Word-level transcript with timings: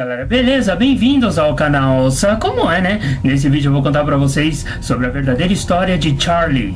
galera, 0.00 0.24
beleza? 0.24 0.74
Bem-vindos 0.74 1.38
ao 1.38 1.54
canal 1.54 2.10
Sa 2.10 2.34
Como 2.34 2.70
é, 2.70 2.80
né? 2.80 3.18
Nesse 3.22 3.50
vídeo 3.50 3.68
eu 3.68 3.72
vou 3.74 3.82
contar 3.82 4.02
pra 4.02 4.16
vocês 4.16 4.64
sobre 4.80 5.06
a 5.06 5.10
verdadeira 5.10 5.52
história 5.52 5.98
de 5.98 6.18
Charlie. 6.18 6.74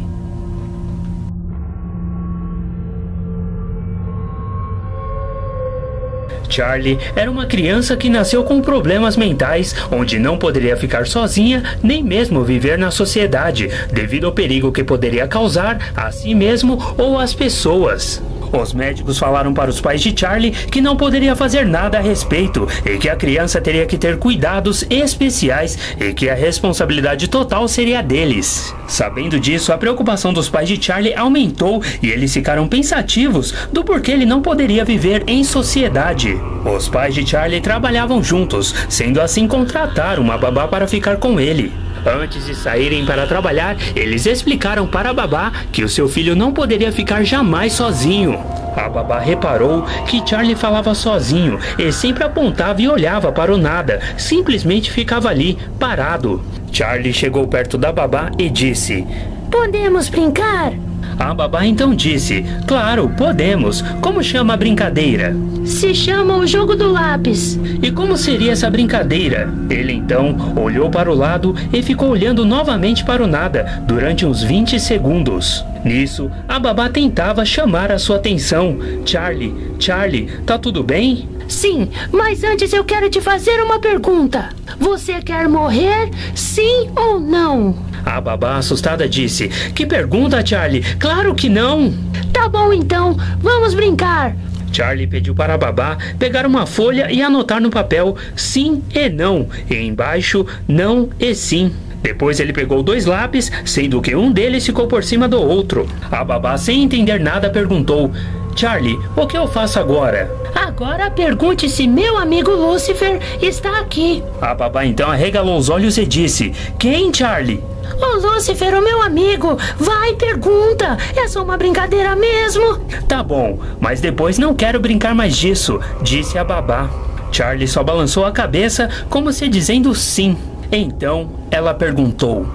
Charlie 6.51 6.99
era 7.17 7.31
uma 7.31 7.47
criança 7.47 7.97
que 7.97 8.11
nasceu 8.11 8.45
com 8.45 8.61
problemas 8.61 9.17
mentais, 9.17 9.75
onde 9.91 10.19
não 10.19 10.37
poderia 10.37 10.77
ficar 10.77 11.07
sozinha 11.07 11.63
nem 11.83 12.03
mesmo 12.03 12.45
viver 12.45 12.77
na 12.77 12.91
sociedade, 12.91 13.71
devido 13.91 14.27
ao 14.27 14.33
perigo 14.33 14.71
que 14.71 14.85
poderia 14.85 15.27
causar 15.27 15.79
a 15.97 16.13
si 16.13 16.35
mesmo 16.35 16.79
ou 16.99 17.19
às 17.19 17.33
pessoas. 17.33 18.23
Os 18.53 18.73
médicos 18.73 19.19
falaram 19.19 19.53
para 19.53 19.71
os 19.71 19.81
pais 19.81 20.01
de 20.01 20.19
Charlie 20.19 20.51
que 20.51 20.81
não 20.81 20.97
poderia 20.97 21.35
fazer 21.35 21.67
nada 21.67 21.99
a 21.99 22.01
respeito 22.01 22.69
e 22.85 22.97
que 22.99 23.09
a 23.09 23.17
criança 23.17 23.61
teria 23.61 23.87
que 23.87 23.99
ter 23.99 24.19
cuidados 24.19 24.85
especiais 24.91 25.79
e 25.99 26.13
que 26.13 26.29
a 26.29 26.35
responsabilidade 26.35 27.29
total 27.29 27.67
seria 27.69 28.03
deles. 28.03 28.75
Sabendo 28.87 29.39
disso, 29.39 29.73
a 29.73 29.79
preocupação 29.79 30.33
dos 30.33 30.49
pais 30.49 30.69
de 30.69 30.83
Charlie 30.83 31.15
aumentou 31.15 31.83
e 32.03 32.09
eles 32.09 32.33
ficaram 32.33 32.69
pensativos 32.69 33.55
do 33.73 33.85
porquê 33.85 34.13
ele 34.13 34.27
não 34.27 34.43
poderia 34.43 34.85
viver 34.85 35.25
em 35.27 35.43
sociedade. 35.45 36.39
Os 36.65 36.89
pais 36.89 37.15
de 37.15 37.27
Charlie 37.27 37.61
trabalhavam 37.61 38.23
juntos, 38.23 38.75
sendo 38.89 39.21
assim 39.21 39.47
contratar 39.47 40.19
uma 40.19 40.39
babá 40.39 40.67
para 40.67 40.87
ficar 40.87 41.17
com 41.17 41.39
ele. 41.39 41.84
Antes 42.07 42.47
de 42.47 42.55
saírem 42.55 43.05
para 43.05 43.27
trabalhar, 43.27 43.77
eles 43.97 44.27
explicaram 44.27 44.87
para 44.87 45.11
a 45.11 45.15
babá 45.15 45.53
que 45.73 45.83
o 45.83 45.89
seu 45.89 46.09
filho 46.09 46.37
não 46.37 46.53
poderia 46.53 46.93
ficar 46.93 47.25
jamais 47.25 47.73
sozinho. 47.73 48.39
A 48.77 48.89
babá 48.89 49.19
reparou 49.21 49.83
que 50.07 50.23
Charlie 50.27 50.55
falava 50.55 50.95
sozinho 50.95 51.59
e 51.79 51.93
sempre 51.93 52.25
apontava 52.25 52.83
e 52.83 52.89
olhava 52.89 53.33
para 53.33 53.55
o 53.55 53.57
nada, 53.57 54.01
simplesmente 54.19 54.91
ficava 54.91 55.29
ali, 55.29 55.57
parado. 55.79 56.45
Charlie 56.73 57.13
chegou 57.13 57.47
perto 57.47 57.79
da 57.79 57.93
babá 57.93 58.31
e 58.37 58.51
disse: 58.51 59.07
Podemos 59.51 60.09
brincar? 60.09 60.73
A 61.19 61.33
babá 61.33 61.65
então 61.67 61.95
disse: 61.95 62.45
Claro, 62.67 63.11
podemos. 63.17 63.83
Como 64.01 64.23
chama 64.23 64.55
a 64.55 64.57
brincadeira? 64.57 65.37
Se 65.65 65.95
chama 65.95 66.37
o 66.37 66.47
jogo 66.47 66.75
do 66.75 66.91
lápis. 66.93 67.59
E 67.83 67.91
como 67.91 68.17
seria 68.17 68.53
essa 68.53 68.71
brincadeira? 68.71 69.53
Ele 69.71 69.93
então 69.93 70.37
olhou 70.57 70.91
para 70.91 71.11
o 71.11 71.15
lado 71.15 71.55
e 71.73 71.83
ficou 71.83 72.11
olhando 72.11 72.45
novamente 72.45 73.05
para 73.05 73.23
o 73.23 73.27
nada 73.27 73.83
durante 73.87 74.27
uns 74.27 74.43
20 74.43 74.79
segundos. 74.79 75.65
Nisso, 75.85 76.31
a 76.49 76.59
babá 76.59 76.89
tentava 76.89 77.45
chamar 77.45 77.93
a 77.93 77.99
sua 77.99 78.17
atenção. 78.17 78.79
Charlie, 79.05 79.55
Charlie, 79.79 80.29
tá 80.47 80.59
tudo 80.59 80.83
bem? 80.83 81.29
Sim, 81.49 81.91
mas 82.11 82.43
antes 82.43 82.73
eu 82.73 82.85
quero 82.85 83.11
te 83.11 83.21
fazer 83.21 83.63
uma 83.63 83.79
pergunta. 83.79 84.49
Você 84.79 85.21
quer 85.21 85.49
morrer? 85.49 86.11
Sim 86.35 86.91
ou 86.97 87.21
não? 87.21 87.75
A 88.05 88.21
babá 88.21 88.57
assustada 88.57 89.09
disse: 89.09 89.49
Que 89.75 89.87
pergunta, 89.87 90.45
Charlie? 90.45 90.83
Claro 90.99 91.35
que 91.35 91.49
não! 91.49 91.93
Tá 92.33 92.49
bom 92.49 92.73
então, 92.73 93.17
vamos 93.41 93.75
brincar! 93.75 94.37
Charlie 94.73 95.07
pediu 95.07 95.35
para 95.35 95.55
a 95.55 95.59
babá 95.59 95.97
pegar 96.19 96.45
uma 96.47 96.67
folha 96.67 97.11
e 97.11 97.23
anotar 97.23 97.61
no 97.61 97.71
papel 97.71 98.17
sim 98.35 98.83
e 98.93 99.09
não, 99.09 99.49
e 99.71 99.77
embaixo 99.77 100.45
não 100.67 101.09
e 101.19 101.35
sim. 101.35 101.73
Depois 102.03 102.39
ele 102.39 102.53
pegou 102.53 102.83
dois 102.83 103.07
lápis, 103.07 103.51
sendo 103.65 104.03
que 104.03 104.15
um 104.15 104.31
deles 104.31 104.67
ficou 104.67 104.87
por 104.87 105.03
cima 105.03 105.27
do 105.27 105.41
outro. 105.41 105.89
A 106.11 106.23
babá, 106.23 106.59
sem 106.59 106.83
entender 106.83 107.19
nada, 107.19 107.49
perguntou: 107.49 108.13
Charlie, 108.57 108.99
o 109.17 109.27
que 109.27 109.37
eu 109.37 109.47
faço 109.49 109.79
agora? 109.79 110.31
Agora 110.55 111.11
pergunte 111.11 111.69
se 111.69 111.87
meu 111.87 112.17
amigo 112.17 112.51
Lucifer 112.53 113.21
está 113.43 113.81
aqui. 113.81 114.23
A 114.41 114.55
babá 114.55 114.85
então 114.85 115.11
arregalou 115.11 115.59
os 115.59 115.69
olhos 115.69 115.99
e 115.99 116.07
disse: 116.07 116.53
Quem, 116.79 117.13
Charlie? 117.13 117.63
Ô 118.01 118.17
Lucifer, 118.17 118.75
o 118.79 118.83
meu 118.83 119.03
amigo, 119.03 119.59
vai, 119.77 120.15
pergunta. 120.15 120.97
É 121.17 121.29
só 121.29 121.43
uma 121.43 121.57
brincadeira 121.57 122.17
mesmo. 122.17 122.79
Tá 123.09 123.23
bom, 123.23 123.59
mas 123.81 124.01
depois 124.01 124.39
não 124.39 124.55
quero 124.55 124.81
brincar 124.81 125.15
mais 125.15 125.37
disso, 125.37 125.81
disse 126.03 126.39
a 126.39 126.45
babá. 126.45 126.89
Charlie 127.31 127.67
só 127.67 127.83
balançou 127.83 128.25
a 128.25 128.33
cabeça 128.33 128.89
como 129.11 129.33
se 129.33 129.49
dizendo 129.49 129.95
sim. 129.95 130.37
Então 130.71 131.31
ela 131.51 131.75
perguntou: 131.75 132.47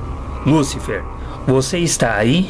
Lucifer, 0.46 1.04
você 1.46 1.80
está 1.80 2.16
aí? 2.16 2.50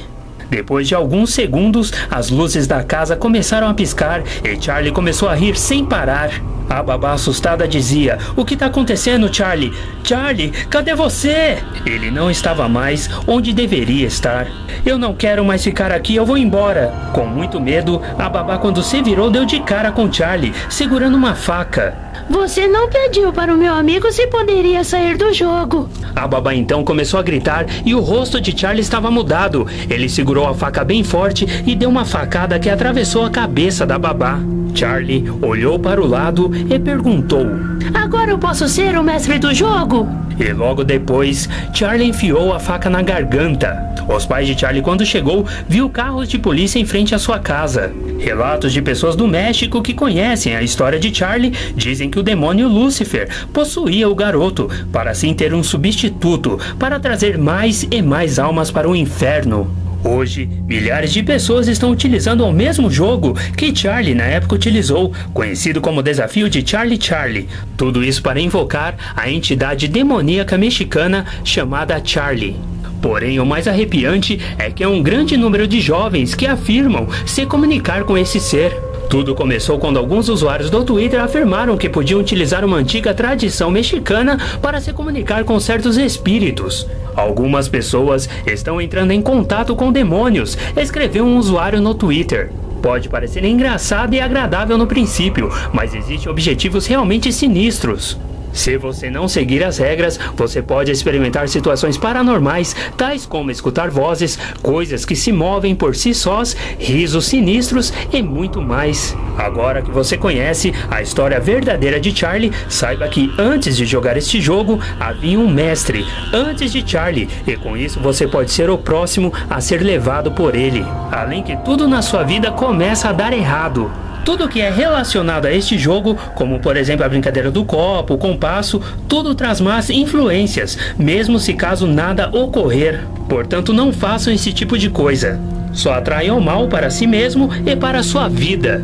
Depois 0.49 0.87
de 0.87 0.95
alguns 0.95 1.33
segundos, 1.33 1.93
as 2.09 2.29
luzes 2.29 2.65
da 2.65 2.83
casa 2.83 3.15
começaram 3.15 3.67
a 3.67 3.73
piscar 3.73 4.23
e 4.43 4.61
Charlie 4.61 4.91
começou 4.91 5.29
a 5.29 5.35
rir 5.35 5.55
sem 5.55 5.85
parar. 5.85 6.31
A 6.69 6.83
babá 6.83 7.13
assustada 7.13 7.67
dizia: 7.67 8.19
O 8.35 8.45
que 8.45 8.53
está 8.53 8.67
acontecendo, 8.67 9.33
Charlie? 9.33 9.73
Charlie, 10.03 10.51
cadê 10.69 10.93
você? 10.93 11.57
Ele 11.85 12.11
não 12.11 12.29
estava 12.29 12.69
mais 12.69 13.09
onde 13.25 13.51
deveria 13.51 14.05
estar. 14.05 14.47
Eu 14.85 14.97
não 14.97 15.13
quero 15.13 15.43
mais 15.43 15.63
ficar 15.63 15.91
aqui, 15.91 16.15
eu 16.15 16.25
vou 16.25 16.37
embora. 16.37 16.93
Com 17.11 17.25
muito 17.25 17.59
medo, 17.59 18.01
a 18.17 18.29
babá, 18.29 18.57
quando 18.59 18.83
se 18.83 19.01
virou, 19.01 19.31
deu 19.31 19.45
de 19.45 19.59
cara 19.61 19.91
com 19.91 20.11
Charlie, 20.11 20.53
segurando 20.69 21.17
uma 21.17 21.33
faca. 21.33 21.97
Você 22.29 22.67
não 22.67 22.87
pediu 22.87 23.33
para 23.33 23.53
o 23.53 23.57
meu 23.57 23.73
amigo 23.73 24.11
se 24.11 24.27
poderia 24.27 24.83
sair 24.83 25.17
do 25.17 25.33
jogo. 25.33 25.89
A 26.15 26.27
babá 26.27 26.53
então 26.53 26.83
começou 26.83 27.19
a 27.19 27.23
gritar 27.23 27.65
e 27.83 27.95
o 27.95 27.99
rosto 27.99 28.39
de 28.39 28.57
Charlie 28.57 28.81
estava 28.81 29.09
mudado. 29.09 29.65
Ele 29.89 30.07
segurou 30.07 30.47
a 30.47 30.53
faca 30.53 30.83
bem 30.83 31.03
forte 31.03 31.47
e 31.65 31.75
deu 31.75 31.89
uma 31.89 32.05
facada 32.05 32.59
que 32.59 32.69
atravessou 32.69 33.25
a 33.25 33.29
cabeça 33.31 33.85
da 33.85 33.97
babá. 33.97 34.39
Charlie 34.75 35.25
olhou 35.41 35.79
para 35.79 36.01
o 36.01 36.07
lado 36.07 36.51
e 36.69 36.79
perguntou: 36.79 37.45
Agora 37.93 38.31
eu 38.31 38.37
posso 38.37 38.67
ser 38.67 38.97
o 38.97 39.03
mestre 39.03 39.39
do 39.39 39.53
jogo? 39.53 40.07
E 40.39 40.53
logo 40.53 40.83
depois, 40.83 41.49
Charlie 41.73 42.07
enfiou 42.07 42.53
a 42.53 42.59
faca 42.59 42.89
na 42.89 43.01
garganta. 43.01 43.89
Os 44.07 44.25
pais 44.25 44.47
de 44.47 44.57
Charlie, 44.57 44.81
quando 44.81 45.05
chegou, 45.05 45.45
viu 45.67 45.89
carros 45.89 46.29
de 46.29 46.39
polícia 46.39 46.79
em 46.79 46.85
frente 46.85 47.13
à 47.13 47.19
sua 47.19 47.39
casa. 47.39 47.91
Relatos 48.17 48.71
de 48.71 48.81
pessoas 48.81 49.15
do 49.15 49.27
México 49.27 49.81
que 49.81 49.93
conhecem 49.93 50.55
a 50.55 50.63
história 50.63 50.99
de 50.99 51.13
Charlie 51.13 51.53
dizem 51.75 52.09
que 52.09 52.19
o 52.19 52.23
demônio 52.23 52.67
Lúcifer 52.67 53.29
possuía 53.53 54.09
o 54.09 54.15
garoto 54.15 54.69
para 54.91 55.11
assim 55.11 55.33
ter 55.33 55.53
um 55.53 55.61
substituto 55.61 56.57
para 56.79 56.99
trazer 56.99 57.37
mais 57.37 57.85
e 57.91 58.01
mais 58.01 58.39
almas 58.39 58.71
para 58.71 58.89
o 58.89 58.95
inferno. 58.95 59.88
Hoje, 60.03 60.49
milhares 60.65 61.11
de 61.11 61.21
pessoas 61.21 61.67
estão 61.67 61.91
utilizando 61.91 62.45
o 62.45 62.53
mesmo 62.53 62.89
jogo 62.89 63.37
que 63.57 63.75
Charlie 63.75 64.15
na 64.15 64.23
época 64.23 64.55
utilizou, 64.55 65.13
conhecido 65.33 65.81
como 65.81 66.01
Desafio 66.01 66.49
de 66.49 66.65
Charlie 66.65 67.01
Charlie. 67.01 67.49
Tudo 67.75 68.03
isso 68.03 68.23
para 68.23 68.39
invocar 68.39 68.95
a 69.15 69.29
entidade 69.29 69.87
demoníaca 69.87 70.57
mexicana 70.57 71.25
chamada 71.43 72.01
Charlie. 72.03 72.55
Porém, 73.01 73.39
o 73.39 73.45
mais 73.45 73.67
arrepiante 73.67 74.39
é 74.57 74.69
que 74.69 74.83
é 74.83 74.87
um 74.87 75.03
grande 75.03 75.35
número 75.35 75.67
de 75.67 75.81
jovens 75.81 76.33
que 76.33 76.45
afirmam 76.45 77.07
se 77.25 77.45
comunicar 77.45 78.03
com 78.03 78.17
esse 78.17 78.39
ser. 78.39 78.88
Tudo 79.09 79.33
começou 79.33 79.79
quando 79.79 79.97
alguns 79.97 80.29
usuários 80.29 80.69
do 80.69 80.83
Twitter 80.83 81.19
afirmaram 81.19 81.75
que 81.75 81.89
podiam 81.89 82.19
utilizar 82.19 82.63
uma 82.63 82.77
antiga 82.77 83.11
tradição 83.11 83.71
mexicana 83.71 84.37
para 84.61 84.79
se 84.79 84.93
comunicar 84.93 85.43
com 85.43 85.59
certos 85.59 85.97
espíritos. 85.97 86.85
Algumas 87.15 87.67
pessoas 87.67 88.29
estão 88.45 88.79
entrando 88.79 89.09
em 89.09 89.19
contato 89.19 89.75
com 89.75 89.91
demônios, 89.91 90.55
escreveu 90.77 91.25
um 91.25 91.39
usuário 91.39 91.81
no 91.81 91.95
Twitter. 91.95 92.51
Pode 92.83 93.09
parecer 93.09 93.43
engraçado 93.43 94.13
e 94.13 94.21
agradável 94.21 94.77
no 94.77 94.85
princípio, 94.85 95.51
mas 95.73 95.95
existem 95.95 96.31
objetivos 96.31 96.85
realmente 96.85 97.33
sinistros. 97.33 98.15
Se 98.53 98.77
você 98.77 99.09
não 99.09 99.27
seguir 99.27 99.63
as 99.63 99.77
regras, 99.77 100.19
você 100.35 100.61
pode 100.61 100.91
experimentar 100.91 101.47
situações 101.47 101.97
paranormais, 101.97 102.75
tais 102.97 103.25
como 103.25 103.51
escutar 103.51 103.89
vozes, 103.89 104.37
coisas 104.61 105.05
que 105.05 105.15
se 105.15 105.31
movem 105.31 105.75
por 105.75 105.95
si 105.95 106.13
sós, 106.13 106.55
risos 106.77 107.25
sinistros 107.25 107.93
e 108.11 108.21
muito 108.21 108.61
mais. 108.61 109.15
Agora 109.37 109.81
que 109.81 109.91
você 109.91 110.17
conhece 110.17 110.73
a 110.89 111.01
história 111.01 111.39
verdadeira 111.39 111.99
de 111.99 112.15
Charlie, 112.15 112.51
saiba 112.67 113.07
que 113.07 113.31
antes 113.37 113.77
de 113.77 113.85
jogar 113.85 114.17
este 114.17 114.41
jogo 114.41 114.79
havia 114.99 115.39
um 115.39 115.49
mestre 115.49 116.05
antes 116.33 116.71
de 116.71 116.83
Charlie, 116.85 117.29
e 117.47 117.55
com 117.55 117.77
isso 117.77 117.99
você 117.99 118.27
pode 118.27 118.51
ser 118.51 118.69
o 118.69 118.77
próximo 118.77 119.33
a 119.49 119.61
ser 119.61 119.81
levado 119.81 120.31
por 120.31 120.55
ele. 120.55 120.85
Além 121.11 121.43
que 121.43 121.55
tudo 121.57 121.87
na 121.87 122.01
sua 122.01 122.23
vida 122.23 122.51
começa 122.51 123.09
a 123.09 123.13
dar 123.13 123.33
errado. 123.33 124.08
Tudo 124.25 124.47
que 124.47 124.61
é 124.61 124.69
relacionado 124.69 125.45
a 125.45 125.51
este 125.51 125.77
jogo, 125.77 126.15
como 126.35 126.59
por 126.59 126.77
exemplo 126.77 127.05
a 127.05 127.09
brincadeira 127.09 127.49
do 127.49 127.65
copo, 127.65 128.13
o 128.13 128.17
compasso, 128.17 128.81
tudo 129.07 129.33
traz 129.33 129.59
más 129.59 129.89
influências, 129.89 130.77
mesmo 130.97 131.39
se 131.39 131.53
caso 131.53 131.87
nada 131.87 132.29
ocorrer. 132.29 133.05
Portanto, 133.27 133.73
não 133.73 133.91
façam 133.91 134.33
esse 134.33 134.51
tipo 134.53 134.77
de 134.77 134.89
coisa. 134.89 135.39
Só 135.71 135.93
atraiam 135.93 136.39
mal 136.39 136.67
para 136.67 136.89
si 136.89 137.05
mesmo 137.05 137.49
e 137.65 137.75
para 137.75 137.99
a 137.99 138.03
sua 138.03 138.27
vida. 138.27 138.83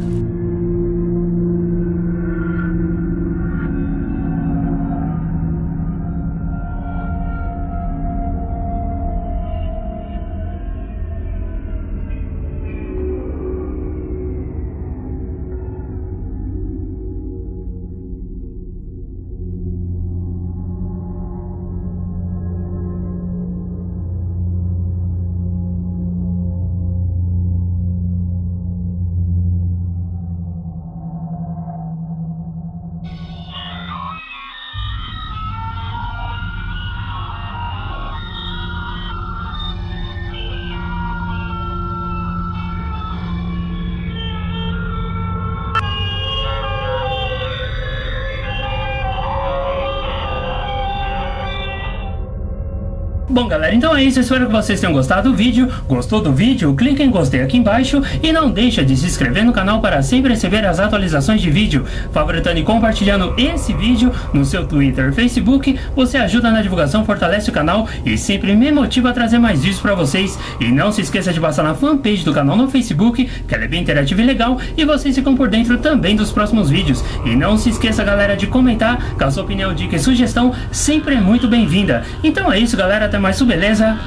Bom, 53.36 53.50
galera, 53.50 53.76
então 53.76 53.94
é 53.94 54.02
isso. 54.02 54.18
Espero 54.22 54.46
que 54.46 54.52
vocês 54.54 54.80
tenham 54.80 54.94
gostado 54.94 55.30
do 55.30 55.36
vídeo. 55.36 55.70
Gostou 55.90 56.22
do 56.22 56.32
vídeo? 56.32 56.74
Clique 56.74 57.04
em 57.04 57.12
gostei 57.12 57.42
aqui 57.42 57.58
embaixo 57.58 58.02
e 58.24 58.32
não 58.32 58.50
deixa 58.50 58.82
de 58.82 58.96
se 58.96 59.06
inscrever 59.06 59.44
no 59.44 59.52
canal 59.52 59.82
para 59.82 60.02
sempre 60.02 60.32
receber 60.32 60.66
as 60.66 60.80
atualizações 60.80 61.42
de 61.42 61.52
vídeo. 61.52 61.86
Favoritando 62.14 62.60
e 62.60 62.64
compartilhando 62.64 63.34
esse 63.38 63.74
vídeo 63.74 64.10
no 64.32 64.46
seu 64.46 64.66
Twitter, 64.66 65.12
Facebook, 65.12 65.78
você 65.94 66.18
ajuda 66.18 66.50
na 66.50 66.62
divulgação, 66.62 67.04
fortalece 67.04 67.50
o 67.50 67.54
canal 67.54 67.90
e 68.06 68.18
sempre 68.18 68.56
me 68.56 68.72
motiva 68.72 69.10
a 69.10 69.14
trazer 69.14 69.38
mais 69.38 69.60
vídeos 69.60 69.82
para 69.82 69.96
vocês. 69.96 70.40
E 70.62 70.72
não 70.72 70.94
se 70.94 71.02
esqueça 71.02 71.34
de 71.34 71.40
passar 71.42 71.64
na 71.64 71.76
fanpage 71.76 72.24
do 72.24 72.34
canal 72.34 72.56
no 72.56 72.70
Facebook, 72.70 73.30
que 73.46 73.54
ela 73.54 73.66
é 73.66 73.68
bem 73.68 73.82
interativa 73.82 74.22
e 74.22 74.26
legal, 74.26 74.58
e 74.78 74.86
vocês 74.86 75.14
ficam 75.14 75.36
por 75.36 75.50
dentro 75.50 75.78
também 75.80 76.16
dos 76.16 76.32
próximos 76.32 76.70
vídeos. 76.70 77.04
E 77.26 77.36
não 77.36 77.58
se 77.58 77.70
esqueça, 77.70 78.02
galera, 78.02 78.38
de 78.38 78.48
comentar, 78.48 78.98
sua 79.30 79.44
opinião, 79.44 79.74
dica 79.74 79.98
e 79.98 80.00
sugestão 80.00 80.54
sempre 80.72 81.16
é 81.16 81.20
muito 81.20 81.50
bem-vinda. 81.50 82.06
Então 82.24 82.50
é 82.50 82.58
isso, 82.58 82.78
galera. 82.78 83.08
Até 83.08 83.25
mais, 83.25 83.25
beleza? 83.45 83.98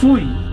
Fui! 0.00 0.45